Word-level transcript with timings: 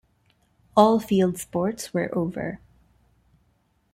All 0.75 0.99
field 0.99 1.37
sports 1.37 1.93
were 1.93 2.09
over. 2.17 2.59